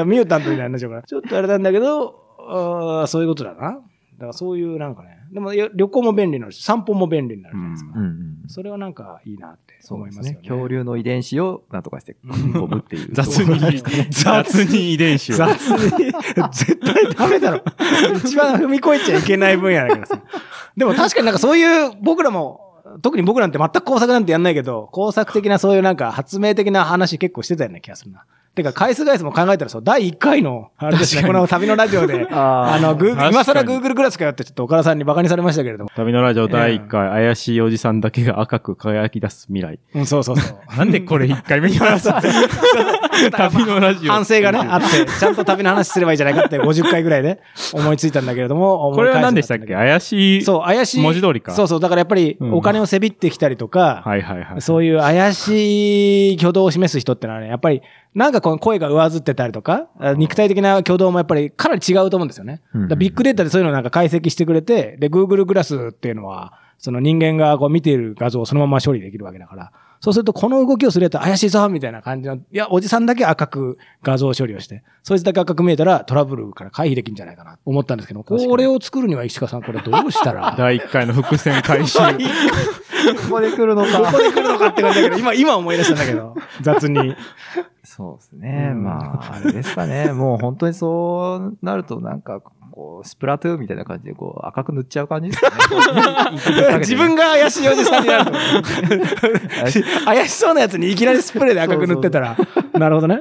[0.06, 1.04] ミュータントみたいになっちゃうから。
[1.04, 2.16] ちょっとあれなんだけど、
[2.50, 3.62] あーそういうことだな。
[3.62, 3.82] だか
[4.28, 5.19] らそういうなんかね。
[5.32, 7.92] でもよ旅行も便利になるし、散歩も便利になるじゃないですか。
[7.96, 8.36] うんうん。
[8.48, 10.36] それはなんかいいなってそうで思いますね。。
[10.36, 13.10] ね恐竜の遺伝子をなんとかして込むっていう。
[13.14, 15.36] 雑に、雑に遺伝子を。
[15.36, 16.12] 雑に、
[16.52, 17.64] 絶対ダメだろ。
[18.24, 20.22] 一番踏み越えちゃいけない分野だからさ。
[20.76, 28.26] でも確かになんかそういう、僕らも、特に僕なんて全く工作なんてやんないけど、工作的なそういうなんか発明的な話結構してたような気がするな。
[28.56, 35.90] てか、回数回数も考えたらそう、第1回の、あれですね、この旅のラジオで、 あの、グー今更 Google クラスかよってちょっと岡田さんにバカにされましたけれども。
[35.96, 39.80] 旅のラジオ第1回、怪しいおじさんだけが赤く輝き出す未来。
[39.96, 40.78] うん、そうそうそう。
[40.78, 42.10] なんでこれ1回目に話す
[43.32, 44.12] 旅のラジオ。
[44.12, 47.40] 反省がね、あって、ちゃんと旅の話すればいいじゃないかって50回ぐらいで
[47.74, 48.92] 思いついたんだけれども。
[48.94, 49.74] これは何でしたっけ？
[49.74, 50.42] 怪しい。
[50.44, 51.02] そう、怪しい。
[51.02, 54.62] 文字通りかそうそう、だからやっぱりうんお金をせびってきたりとか、はいはいはい。
[54.62, 57.82] そういう怪しい挙動を示す人ってのはね、やっぱり、
[58.16, 62.62] なんかこの声が上ずってたりとか、あ肉体的な挙動もやっぱりかなり違うと思うんですよね。
[62.74, 62.88] うん。
[62.88, 80.56] だビッグデータでそういうのをなんか解析してくれて、で、Google グラスっていうのは、その人間がこう見ている画像をそのまま処理できるわけだから、そうするとこの動きをするやつ怪しいぞみたいな感じの、いや、おじさんだけ赤く画像処理をして、そいつだけ赤く見えたらトラブルから回避できるんじゃないかなと思ったんですけど、これを作るには石川さん、これどうしたら？
[80.58, 82.00] 第1回の伏線回収。
[83.16, 87.16] ここで来るのどこで来るのかって感じだけど、今、今思い出したんだけど、雑に。
[87.84, 88.70] そうですね。
[88.74, 90.12] うんまあ、あれですかね。
[90.12, 92.42] もう本当にそうなると、なんか、
[92.80, 96.80] こう、スプラトゥーンみたいな感じで、こう、赤く塗っちゃう感じですかね。
[96.80, 102.38] 自分が怪しいおじさんになると思う怪しそうなやつにいきなりスプレーで赤く塗ってたら、
[102.74, 103.20] なるほどね。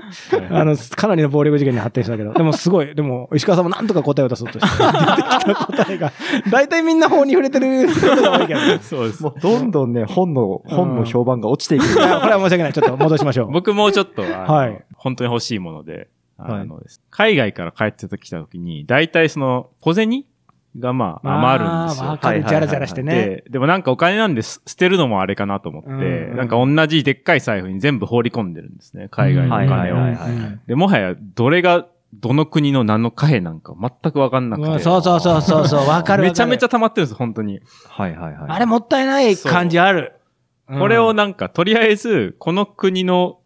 [0.51, 6.13] あの、かなりの暴力事件に発展したけど、でもすごい、でも、石川さんもなんとか答えを出そうとして、出てきた答えが、
[6.53, 8.79] 大体みんな法に触れてることが多いけどね。
[8.81, 9.35] そうですも。
[9.37, 11.95] う、どんどんね、本の、本の評判が落ちていく。
[11.95, 12.73] これは申し訳ない。
[12.73, 13.51] ちょっと戻しましょう。
[13.51, 20.25] 僕もちょっと、あのはい本当に欲しいもので、あの海外から帰ってきた時に、大体その、小銭
[20.79, 22.05] がまあ余るんですよ。
[22.05, 22.45] あーわかる。
[22.45, 23.15] ジャラジャラしてね。
[23.15, 29.75] で、でもなんかお金なんです捨てるのもあれかなと思って、うんなんか同じでっかい財布に全部放り込んでるんですね、海外のお金を。
[29.75, 34.69] はいはいはいはいで、もはやどれがどの国の何の貨幣なんか全くわかんなくて。
[34.71, 36.23] うんそうそうそうそうそう、 わかる。
[36.23, 37.61] めちゃめちゃ溜まってるんです、本当に。
[37.89, 38.51] はいはいはい。
[38.51, 40.13] あれもったいない感じある。
[40.13, 40.19] うん
[40.79, 43.38] これをなんか、とりあえず、この国の、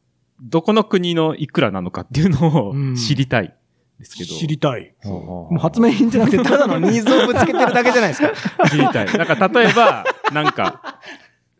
[0.43, 3.55] どこの国のいくらなのかっていうのをうん知りたい
[3.99, 4.35] ですけど。
[4.35, 4.95] 知りたい。
[5.05, 8.33] もう発明品じゃなくて、ただのニーズをぶつけてるだけじゃないですか。
[8.69, 9.07] 知りたい。
[9.07, 10.99] なんか例えば、なんか、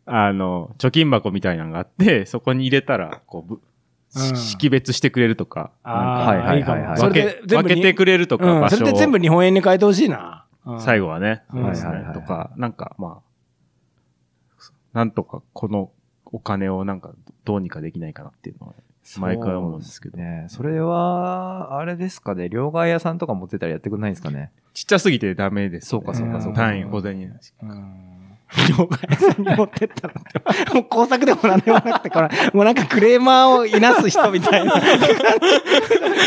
[0.05, 6.39] あの、貯金箱みたいなのがあって、そこに入れたら、こううん識別してくれるとか、あはい。
[6.39, 8.79] はいはいはいそれ分け、で全部に分けてくれるとか、うん、場所を。
[8.81, 10.47] それで全部日本円に変えてほしいな。
[10.67, 15.91] うん最後はねはいはいはいとか、なんか、まあ、なんとかこの
[16.33, 17.13] お金をなんか
[17.45, 18.75] どうにかできないかなっていうのは、
[19.19, 20.19] 前から思うんですけど。
[20.19, 20.47] ね。
[20.49, 22.49] それは、あれですかね。
[22.49, 24.51] 両替屋さんとか持ってたらやってくんないんですかね。
[24.75, 27.39] ちっちゃすぎてダメです、そうかそうかそうか単位小銭。
[27.63, 28.12] うん
[28.69, 30.09] 両替屋さんに持ってった
[30.75, 34.81] もう工作でも何でもなくて、これ、もうなんかクレーマーをいなす人みたいな。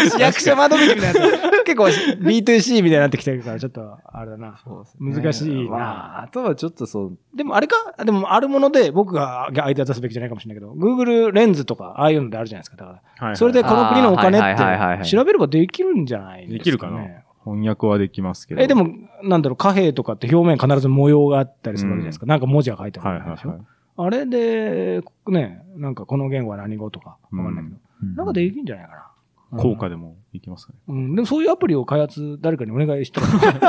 [0.10, 1.64] 市 役所窓口みたいな。
[1.64, 4.60] 結構 B2C みたいになってきてるから、ちょっと、あれだな。
[5.00, 8.04] 難しいなまあ、あとはちょっとそう、でもあれか？
[8.04, 12.78] でもあるもので僕が相手渡すべきじゃないかもしれないけど、Google レンズとか、ああいうのであるじゃないですか。
[12.78, 16.58] だから、はいそれでこの国のお金って調べればできるんじゃないですか、ね。
[16.58, 17.25] できるかな？
[17.46, 18.62] 翻訳はできますけど。
[18.62, 18.90] え、でも、
[19.24, 22.26] なんだろう、貨幣とかって表面必ず模様があったりするわけじゃないですか。
[22.26, 23.68] なんか文字が書いてあはいるわけでしょ、はいはい。
[23.98, 27.18] あれで、ね、なんかこの言語は何語とか？
[27.32, 27.78] わかんないけど、
[28.16, 29.12] なんかできるんじゃないかな。
[29.58, 30.80] 効果でもいきますかね。
[30.88, 31.16] うん。
[31.16, 33.22] でもそういうアプリを開発、誰かにお願いした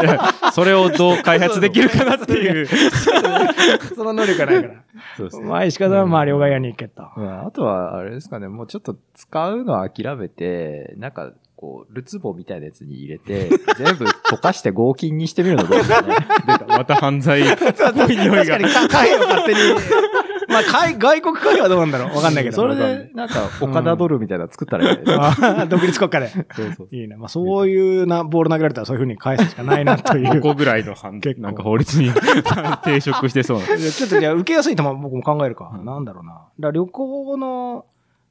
[0.03, 2.67] ら、 それをどう開発できるかなっていう。
[3.95, 4.75] その能力がないから。
[5.17, 5.47] そうですね。
[5.47, 7.03] まあ、石川さんはまあ、両替屋に行けと。
[7.17, 16.14] まああとは、あれですかね、もうちょっと使うのは諦めて、なんか、こう、ルツボみたいなやつに入れて、 全部溶かして合金にしてみるのどうですかね。
[16.47, 18.64] 出たまた犯罪っぽい匂いが確かに、。
[18.69, 19.59] か会を勝手に。
[20.49, 22.57] まあ、海外国会はどうなんだろうわかんないけど。
[22.57, 26.29] それで、なんか、岡田ドルみたいなの作ったらいいです独立国家で。
[26.29, 26.45] そう
[26.77, 27.16] そういいね。
[27.16, 30.40] まあ、そういうな、ボール投げられたらそういうふうに返すしかないなとい5う。
[30.40, 33.66] 個ぐらいの犯結構なんか法律に抵触してそうな。
[33.66, 35.73] ちょっとじゃあ、受けやすい球僕も考えるか。
[35.75, 36.71] うんなんだろうな。
[36.71, 37.87] 旅行の、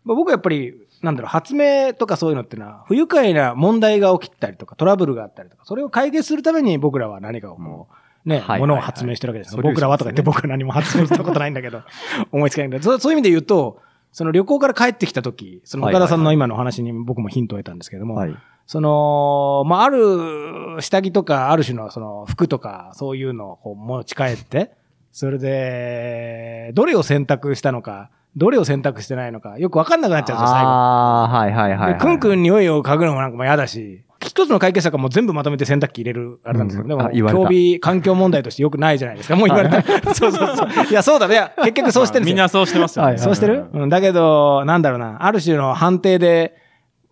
[0.06, 7.88] まあ、僕はやっぱり、なんだろう、発明とかそういうのってのは、不愉快な問題が起きたりとか、トラブルがあったりとか、それを解決するために僕らは何かをこ
[8.26, 8.50] う、ね、はいはい。
[8.50, 9.58] はいものを発明してるわけですよ。
[9.58, 11.82] ソリューション僕らはとか言って僕は何も発明したことないんだけど、
[12.32, 13.80] 思いつかないんだけど、そそういう意味で言うと、
[14.12, 18.36] その旅行から帰ってきた時、その岡田さんの今のお話に僕もヒントを得たんですけども、はい。
[18.66, 24.72] その、まあ、ある下着とか、ある種のその服とか、そういうのをこう持ち帰って、
[25.12, 30.70] それで、どれを選択したのか、どれを選択してないのか、よくわかんなくなっちゃうんですよ、最後。
[30.70, 31.94] ああ、はいはいはいはい。
[31.94, 39.36] でくんくん匂いを嗅ぐのもなんかも嫌だし、一つの解決策はもう全部まとめて洗濯機入れる、あれなんですけど、うんでも、あ言われた競技環境問題としてよくないじゃないですか。
[39.36, 39.82] もう言われた。
[40.14, 40.68] そうそうそう。
[40.90, 41.36] いや、そうだね。
[41.36, 42.36] いや、結局そうしてるんですよ。
[42.36, 43.18] みんなそうしてますよね。
[43.18, 43.66] そうしてる？
[43.72, 43.90] うん。
[43.90, 45.24] だけど、なんだろうな。
[45.26, 46.56] ある種の判定で、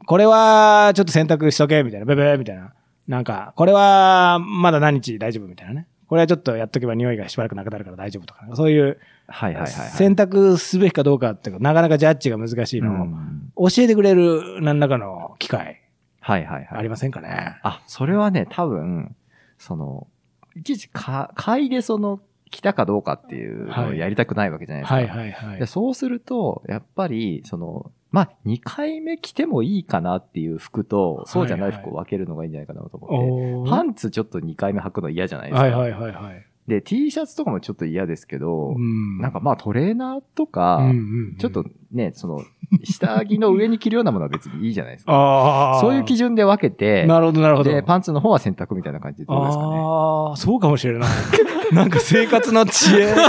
[0.05, 2.05] これはちょっと選択しとけ、みたいな。
[2.05, 2.73] ベベーみたいな。
[3.07, 5.87] なんか、これはまだ何日大丈夫みたいなね。
[6.07, 9.89] これはちょっとやっとけば匂いがしばらくなくなるから大丈夫とか、そういうはいはいはいはい。
[9.89, 13.07] 選択すべきかどうかっていうか、なかなかジャッジが難しいの
[13.55, 15.81] を教えてくれる何らかの機会
[16.19, 16.79] はいはいはい。
[16.79, 17.57] ありませんかね？
[17.63, 19.15] あ、それはね、多分、
[19.57, 20.07] その、
[20.55, 24.95] いちいちか、買いでその、来たかどうかっていうのをやりたくないわけじゃないですか。
[24.95, 25.65] はいはいはいで。
[25.65, 33.15] そうすると、やっぱり、その、まあ、2回目着てもいいかなっていう服と、そうじゃない服を分けるのがいいんじゃないかなと思って。
[33.15, 35.63] おーパンツちょっと2回目履くの嫌じゃないですか。
[35.63, 36.45] はいはいはいはい。
[36.67, 40.99] で、T シャツとかもちょっと嫌ですけど、うんなんかまあトレーナーとか、うんうんう
[41.33, 42.41] んちょっとね、その、
[42.83, 45.13] 下着の上に着るようなものは別にいいじゃないですか。
[45.13, 45.79] ああ。
[45.79, 47.69] そういう基準で分けて、なるほどなるほど。
[47.69, 49.69] で、パンツの方は洗濯みたいな感じでどうですかね。
[49.77, 51.09] ああ、そうかもしれない。
[51.71, 53.13] なんか生活の知恵。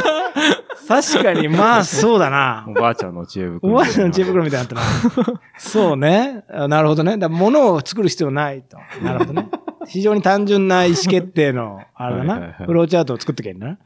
[0.87, 2.73] 確かに、まあそうだなお。
[2.73, 3.73] ばあちゃんの知恵袋。
[3.73, 5.40] おばあちゃんの知恵袋みたいになってな。
[5.57, 6.44] そうね。
[6.51, 7.16] あなるほどね。
[7.16, 8.77] だから物を作る必要ないと。
[9.03, 9.49] なるほどね。
[9.87, 12.33] 非常に単純な意思決定の、あれだな。
[12.35, 13.79] はいはいはいフローチャートを作ってけんだな。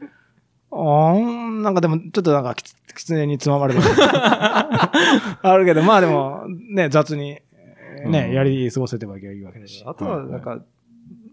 [0.71, 3.87] あーなんかでも、ちょっとなんかきつ、きつねにつままれてる。
[3.97, 9.83] あるけど、まあでも、ね、雑に、えーね、うんやり過ごせてはいいわけだし。
[9.87, 10.61] あとは、なんか、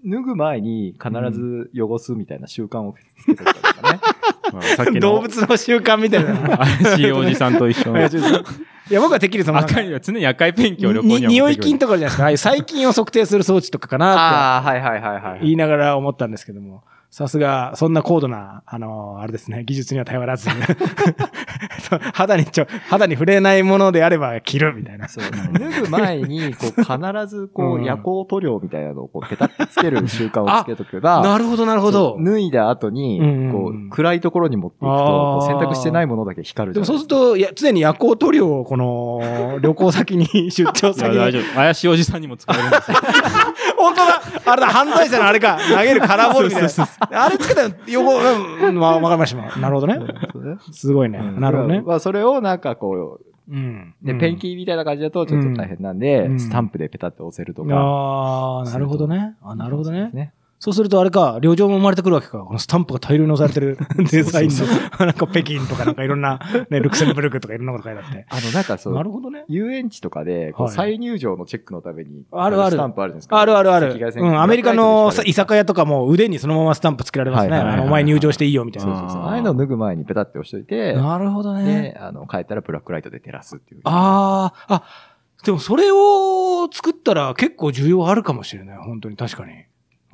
[0.06, 3.46] 脱ぐ前に必ず汚すみたいな習慣をつけてお
[4.74, 5.00] かね。
[5.02, 6.58] 動物の習慣みたいな。
[6.58, 8.00] 怪しいおじさんと一緒の。
[8.90, 11.88] いや僕はてっきりその赤いは常に赤いペンキを旅行に匂い菌と。
[11.88, 12.50] とかじゃないですか。
[12.50, 15.40] ああいう細菌を測定する装置とかかなっああ、はいはいはいはい。
[15.40, 16.84] て言いながら思ったんですけども、
[17.16, 20.50] さすが、そんな高度な、あの、あれですね、技術には頼らず、
[22.14, 25.08] 肌にちょ、肌に触れないものであれば着るみたいな。
[25.08, 25.24] そう
[25.54, 32.18] 脱ぐ前に、こう、必ず、こう夜光塗料みたいなのを、こう、ペタってつける習慣を つけとけば、なるほど、なるほど。
[32.20, 41.16] 脱いだ後にうん、こう、暗いところに持っていくと、洗濯してないものだけ光るでもそうすると、いや、常に夜光塗料をこの、旅行先に、出張い先に。
[41.16, 41.56] や大丈夫。
[41.56, 42.98] 怪しいおじさんにも使えるんですよ。
[43.86, 45.58] 本当だあれだ、犯罪者のあれか。
[45.70, 46.70] 投げるカラーボールみたいな。
[47.26, 49.60] あれつけたら、横、うん、まあ、わかりました。
[49.60, 50.00] なるほどね。
[50.72, 51.20] すごいね。
[51.20, 51.82] なるほどね。
[51.82, 53.94] まあ、それをなんかこう、うん。
[54.02, 57.76] で、うんペンキーみたいな感じだとちょっと大変なんで、うんスタンプでペタって押せるとか。
[57.76, 59.36] ああ、なるほどね。
[59.42, 60.34] あなるほどね。
[60.66, 60.72] ね。
[60.72, 62.40] そうするとあれか、旅情も生まれてくるわけか。
[62.40, 63.78] このスタンプが大量に押されてる
[64.12, 68.26] デザインの、なんか北京とかなんかいろんな、ね、 ルクセンブルクとかいろんなこと書いてあって。
[68.30, 69.46] あの、なんかそう、なるほどね。
[69.48, 73.40] 遊園地とかで、こう、はい再入場のチェックのために、あるあるスタンプあるじゃないですか。
[73.40, 73.96] あるあるある。
[74.18, 77.56] うん、アメリカのさ居酒屋とかも腕にそのままスタンプつけられますね。
[77.56, 78.92] あの、お前入場していいよみたいな。
[78.92, 79.22] そうそうそう。
[79.24, 81.94] ああいうのを脱ぐ前にペタって押しといて、なるほどね。
[81.94, 83.82] で、あの、帰ったらブラックライトで照らすっていう。
[83.84, 84.84] ああ、あ、
[85.46, 88.78] でもそれを作ったら結構需要あるかもしれない。
[88.78, 89.66] 本当に確かに。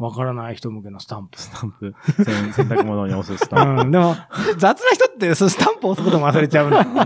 [0.02, 1.40] わからない人向けのスタンプ。
[1.40, 1.94] スタンプ。
[2.24, 3.82] 洗洗濯物に押すスタンプ。
[3.84, 4.16] うん、でも、
[4.58, 6.84] 雑な人って、そのスタンプ押すことも忘れちゃうな。
[6.84, 7.06] な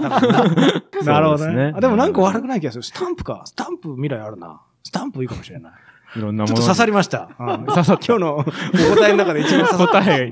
[1.03, 2.83] なるほどねあでもなんか悪くない気がする。
[2.83, 3.41] スタンプか。
[3.45, 4.61] スタンプ未来あるな。
[4.83, 5.73] スタンプいいかもしれない。
[6.15, 6.47] いろんなものに。
[6.47, 7.29] ちょっと刺さりました。
[7.37, 8.05] うん 刺さった。
[8.05, 10.01] 今日の お答えの中で一番刺さった。
[10.01, 10.31] 答え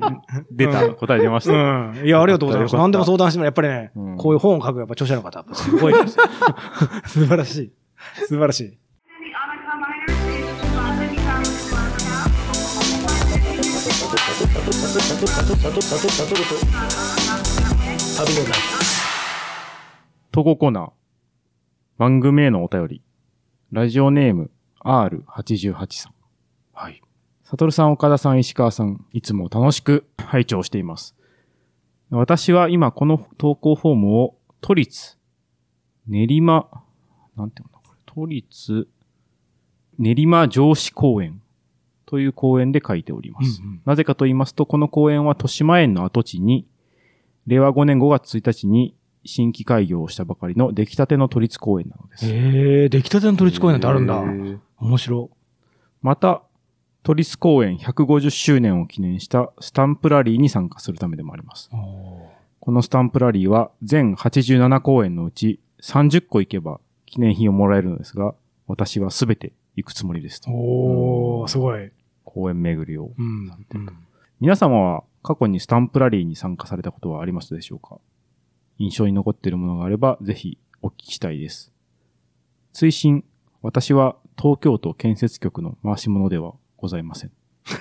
[0.52, 0.90] 出た。
[0.90, 1.54] 答え出ました。
[1.54, 2.02] うん。
[2.06, 2.76] いや、ありがとうございます。
[2.78, 6.24] 何でも相談してもらやっぱりね、うんこういう本を書くやっぱ著者の方、すごいですよ。
[7.06, 7.74] 素晴らしい。
[8.28, 8.78] 素晴らしい。
[20.32, 20.92] 投稿コーナー。
[21.98, 23.02] 番組へのお便り。
[23.72, 24.52] ラジオネーム
[24.86, 26.14] R88 さん。
[26.74, 27.02] はい。
[27.44, 31.16] サトルさん、岡田さん、石川さん、いつも楽しく拝聴しています。
[32.12, 35.18] 私は今この投稿フォームを都立、
[36.08, 36.70] 練馬、
[37.36, 38.88] なんていうのこれ、都立、
[39.98, 41.42] 練馬城址公園
[42.14, 43.60] という公園で書いております。
[43.64, 46.68] うんうんなぜかと言いますと、この公園は豊島園の跡地に、
[47.48, 48.94] 令和5年5月1日に
[49.26, 52.28] 新規開業をしたばかりの出来たての都立公園なのです。
[52.28, 54.22] ええ出来たての都立公園なんてあるんだ。
[54.78, 55.32] 面白。
[56.04, 56.44] また、
[57.02, 61.72] 都立公園150周年を記念したスタンプラリーに参加するためでもあります。
[61.72, 68.36] このスタンプラリーは全87公演のうち30個行けば記念品をもらえるのですが、
[68.68, 70.52] 私はすべて行くつもりですと。
[70.52, 71.92] おー、すごい。
[72.34, 73.12] 公園巡りを。
[73.18, 73.52] うん。
[74.40, 78.00] 皆様は過去にスタンプラリーに参加されたことはありますでしょうか？
[78.80, 81.72] 印象に残っているものがあればぜひお聞きしたいです。
[82.74, 83.24] 追伸、
[83.62, 87.32] 私は東京都建設局の回し物ではございません。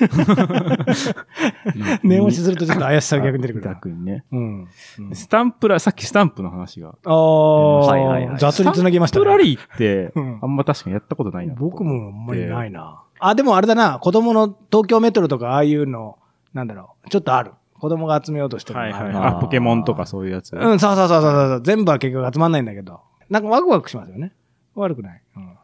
[2.04, 3.74] 念押しするとちょっと怪しさが逆に出てくるな。
[3.74, 4.24] 逆にね。
[4.30, 4.68] うん。
[5.12, 6.96] スタンプラ、さっきスタンプの話が。
[7.04, 9.24] ああ、はいはいはい雑につなぎましたね。
[9.24, 11.54] スタンプラリーってうん、あんま確かにやったことないな。
[11.54, 13.02] 僕もあんまりないな。
[13.28, 16.18] あ、でもあれだな、子供の東京メトロとかああいうの、
[16.54, 17.52] なんだろう、ちょっとある。
[17.74, 19.40] 子供が集めようとしてるのはいはい。
[19.40, 20.54] ポケモンとかそういうやつ。
[20.54, 21.62] うん、そうそうそうそうそう。
[21.62, 23.00] 全部は結局集まんないんだけど。
[23.28, 24.32] なんかワクワクしますよね。
[24.76, 25.22] 悪くない。
[25.36, 25.58] うん、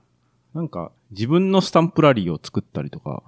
[0.54, 3.22] なんか、自分のスタンプラリーを作ったりとか。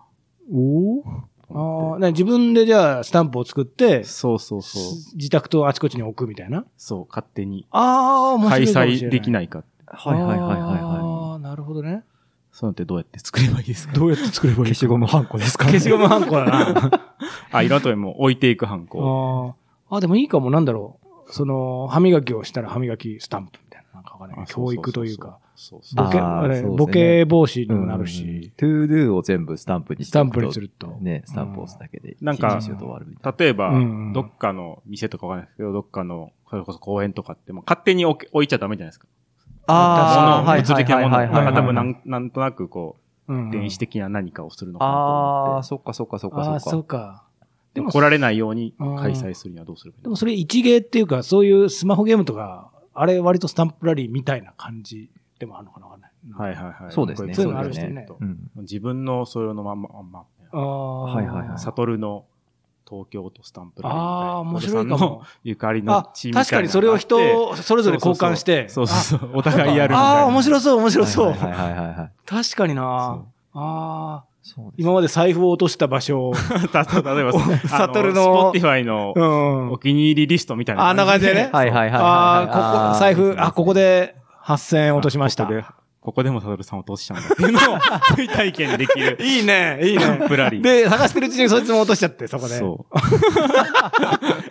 [0.53, 1.05] お
[1.53, 4.83] ああ、ね自分でじゃあスタンプを作って、そうそうそう。
[5.17, 6.65] 自宅とあちこちに置くみたいな？
[6.77, 9.09] そう、勝手にああ、面白開いかもしれない。
[9.09, 9.63] 催できないか。
[9.87, 12.05] はいはいはいはいはああ、なるほどね。
[12.61, 13.95] そういうのってどうやって作ればいいですか？
[13.95, 15.65] どうやって作ればいい消しゴムハンコですか？
[15.65, 17.15] 消しゴムハンコだな。
[17.53, 19.57] あ、いろんなとこにもう置いていくハンコ。
[19.91, 21.33] あーあ、でもいいかも、なんだろう。
[21.33, 23.95] その、歯磨きをしたら歯磨きスタンプみたいな。
[23.95, 25.39] なんかわかんない教育というか。。
[25.57, 28.53] そうそうボケ、あれ、ねボケ防止にうんもなるし。
[28.57, 30.99] ToDo を全部スタンプにスタンプにすると。
[31.01, 32.17] ね、スタンプを押すだけで。
[32.21, 32.59] なんか
[33.39, 39.07] 例えばうんうん、どっかの店とかわかんないですけど、どっかの、それこそ公園とかって、もう勝手に置いちゃダメじゃないですか。
[39.71, 41.17] あー物、物理的なもの。
[41.17, 42.97] はいはいはいはいなんか多分なん、なんとなくこ
[43.29, 46.71] う、うん電子的な何かをするのかなとああ、思っそっかそっかそっかああ、そっか。
[46.71, 47.25] そうか。
[47.75, 47.75] て。
[47.75, 56.11] でも怒られないようにうん開催するにはどうすればいいのでもそれ一芸っていうか、そういうスマホゲームとか、あれ割とスタンプラリーみたいな感じでもあるのかなわかんない。
[56.33, 56.93] はいはいはい。
[56.93, 58.09] そうですねそういうのあるそうですしね。
[58.21, 58.51] うん。
[58.63, 61.03] 自分のそれのまんま、まんま、ああ。
[61.05, 62.25] はいはいはいサトルの
[62.91, 63.99] 東京都スタンプラリー。
[63.99, 65.23] ああ、面白いかも。
[65.45, 66.51] ゆかりのあ地みたいなのがあって。
[66.51, 69.31] 確かにそれを人それぞれ交換してそうそうそう。
[69.35, 70.21] お互いやるみたいな。
[70.21, 71.27] ああ、面白そう、面白そう。
[71.29, 72.11] はいはいはいはいはい。
[72.27, 73.23] 確かになあ
[73.55, 74.25] あ。
[74.77, 76.33] 今まで財布を落とした場所を。
[76.73, 77.33] た例えば、
[77.69, 79.79] サドルの Spotify のうんお。
[79.79, 81.51] 気に入りリストみたいなあんな感じでね。
[81.53, 82.03] はいはいはいはい。
[82.03, 83.81] ああ、ここ、財布、あ、ここで。
[83.81, 85.45] で8000円落としました。
[85.45, 85.65] ここで、
[86.01, 87.79] ここでもサドルさん落としたんだっていうのを
[88.17, 89.19] 追体験できる。
[89.21, 90.25] いいね、いいね。
[90.29, 90.63] プラリー。
[90.63, 92.55] で、探してるうちにそいつも落としちゃって、そこで。
[92.59, 92.87] そ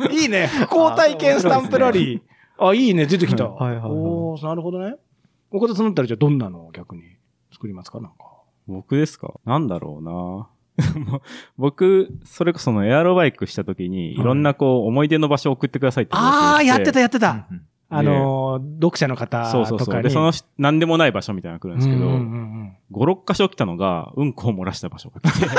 [0.10, 0.14] う。
[0.14, 0.48] いいね。
[0.48, 2.22] 不幸体験スタンプラリー。
[2.68, 3.48] あ、いいね、出てきた。
[3.50, 4.96] はいはいはいおーなるほどね。
[5.52, 7.02] 岡田さんだったらじゃあどんなのを逆に
[7.52, 8.16] 作りますかなんか。
[8.68, 9.34] 僕ですか？
[9.46, 10.48] なんだろうな
[11.58, 17.48] 僕、それこそそのエアロバイクした時に、いろんなこう、思い出の場所を送ってくださいってああ、やってた、ややってた。
[17.92, 19.88] あのー、読者の方そうそうそう。
[19.88, 20.04] とかに。
[20.04, 25.56] で、その、なんでもない場所みたいなのが来るんですけど、うんうんうん5、6箇所来たのが、うんこを漏らした場所が来て、う んい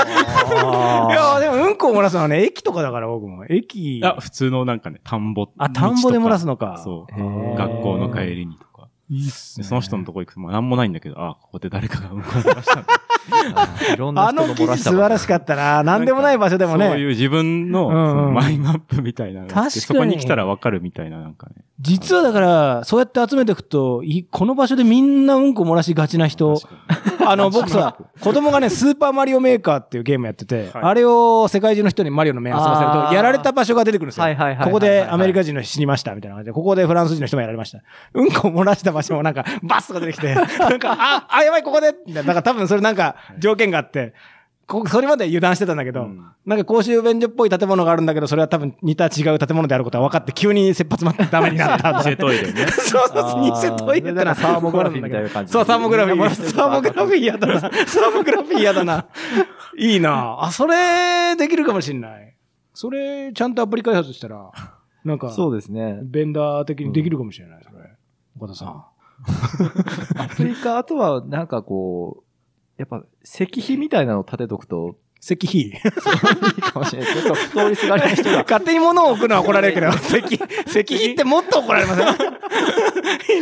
[1.13, 3.45] やーでもうんこを漏らすのはね、駅とかだから僕も。
[3.45, 3.97] 駅。
[3.97, 5.49] いや、普通のなんかね、田んぼ。
[5.57, 6.81] あ、田んぼで漏らすののか。
[6.83, 7.55] そう。
[7.55, 8.87] 学校の帰りにとか。
[9.09, 9.63] いいっすね。
[9.63, 12.87] でその人のとこ行くと、まあ、なんもないんだけど、あ、ここで誰かがうんこを漏らしたんだ。
[13.93, 15.83] いろんなあの記人の漏らした事素晴らしかったな。
[15.83, 16.87] なんでもない場所でもね。
[16.89, 21.55] そういう自分の、うんうんそのマイマップみたいなのがあって確かにそこに来たらわかるみたいな、なんかね。
[21.79, 34.23] 実はだから、そうやって集めていくと、いこの場所でみんなうんこ漏らしがちな人、確かにあの、僕さ、子供がね、スーパーマリオメーカーっていうゲームやってて、はいあれを世界中の人にマリオの面遊ばせると、やられた場所が出てくるんですよ。
[34.23, 37.79] はいはいはいはいここでアメリカ人の死にましたみたいな感じで、ここでフランス人の人もやられました。
[38.13, 42.33] うんこ漏らした場所もなんか、バスとか出てきて、 なんか、あ、あ、やばい、ここでみたいな。
[42.33, 44.13] なんか多分それなんか条件があって、
[44.71, 52.03] こそれまで油断してたんだけど、うんなんか公衆便所っぽい建物があるんだけど、それは多分似た違う建物であることは分かって、急に切羽詰まってダメになった。
[52.03, 52.65] 偽トイレね。
[52.71, 56.29] そうそう偽トイレってのはサーモグラフィーみたいな感じそう、サーモグラフィー。
[56.49, 57.59] サーモグラフィー嫌だな。
[57.61, 59.05] サーモグラフィー嫌だな。
[59.77, 62.35] いいなあ、それ、できるかもしんない。
[62.73, 64.49] それ、ちゃんとアプリ開発したら、
[65.05, 65.99] なんか、そうですね。
[66.01, 67.77] ベンダー的にできるかもしれない、それ。
[68.35, 68.83] 岡田さん。
[70.17, 72.30] アフリカ、あとはなんかこう、
[72.81, 75.59] やっぱ石碑みたいなのを立てとくと石碑。
[75.59, 75.71] いい
[76.63, 77.13] かもしれない。
[77.13, 78.37] ちょっと通りすがりの人が。
[78.49, 80.17] 勝手に物を置くのは怒られるけど、石、
[80.65, 82.07] 石碑ってもっと怒られません？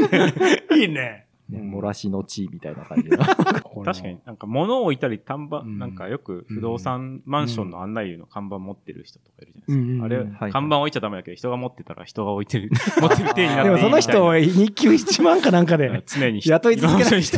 [0.03, 0.63] いいね。
[0.76, 1.26] いいね。
[1.50, 1.78] ねうん。
[1.78, 3.10] 漏らしの地みたいな感じ
[3.86, 5.80] 確かに、なんか物を置いたり、看板、うん。
[5.80, 9.84] なんかよく不動産マンションの案内の看板持ってる人とかいるじゃないですか。
[9.84, 10.06] うんうんうん。
[10.06, 12.70] あれ、はい看板置いちゃダメだけど、人が持ってたら人が置いてる、
[13.00, 17.38] 持ってる体になっていいでもその人日給1万かなんかで 常に雇い続けない人、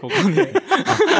[0.00, 0.46] ここにだ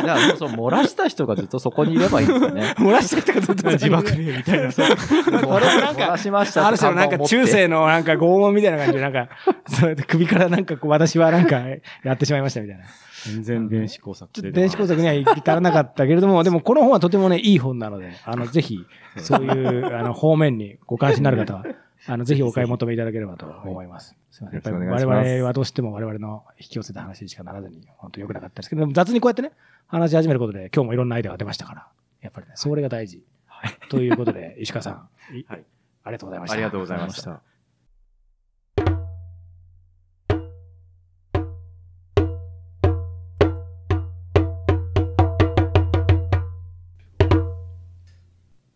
[0.03, 2.75] からそうそう、漏らした人がずっとそこにいればいいんですよね。
[2.79, 4.73] 漏らした人がずっと自爆霊みたいな。
[4.73, 6.67] これもなん漏らか、しました。
[6.67, 9.29] ある種のなんか中世のなんか拷問みたいな感じで、なんか、
[9.69, 11.61] それで首からなんかこう私はなんか
[12.05, 12.85] やってしまいましたみたいな。
[13.25, 18.85] 全然電子工作ちょっと電子工作には至らなかったけれども、 でもこの本はとてもね、いい本なので、あの、ぜひ、
[19.17, 21.65] そういう、あの、方面にご関心になる方は、
[22.07, 24.17] あの、ぜひお買い求めいただければと思います。
[24.31, 24.89] すいません。
[24.89, 29.53] 我々はどうしても我々の引き寄せた話にしかならずに、本当良くなかったですけど、雑にこうやってね、
[29.87, 31.87] 話し始めることで、今日もいろんなアイデアが出ましたから、
[32.23, 33.23] やっぱりね、それが大事。
[33.89, 34.91] ということで、石川さ
[35.31, 35.65] ん、いはい
[36.05, 36.55] ありがとうございました。
[36.55, 37.41] ありがとうございました。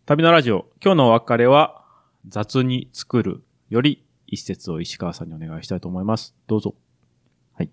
[0.07, 1.83] 旅のラジオ、今日のお別れは、
[2.29, 6.33] 雑に作るより一節を石川さんにお願いしたいと思います。
[6.47, 6.75] どうぞ。
[7.53, 7.69] はい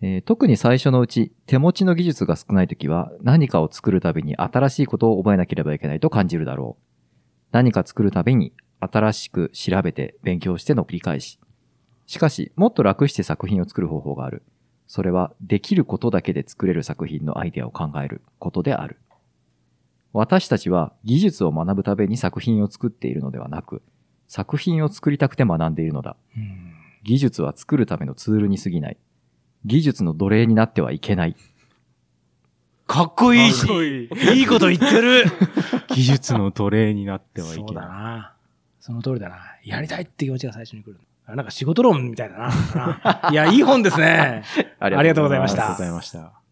[0.00, 6.84] えー特に最初のうち、手持ちの技術が少ないときは、何かを作るたびに新しいことを覚えなければいけないと感じるだろう。
[7.52, 11.38] 何か作るたびに、新しく調べて勉強しての繰り返し。
[12.06, 14.42] しかし、もっと楽して作品を作る方法がある。
[14.86, 18.96] それは、できることだけで作れる作品のアイデアを考えることである。
[20.14, 23.82] 私たちは技術を学ぶために作品を作っているのではなく、
[24.28, 26.16] 作品を作りたくて学んでいるのだ。
[26.36, 26.70] うん
[27.04, 28.96] 技術は作るためのツールに過ぎない。
[29.66, 31.36] 技術の奴隷になってはいけない。
[32.86, 35.24] かっこいいし、いいこと言ってる
[35.88, 37.88] 技術の奴隷になってはいそうだけない。
[37.88, 38.34] な。
[38.80, 39.36] その通りだな。
[39.64, 41.00] やりたいって気持ちが最初に来る。
[41.26, 43.30] あなんか仕事論みたいだな。
[43.30, 44.44] いや、いい本ですね。
[44.80, 46.43] ありがとうございましたありがとうございました。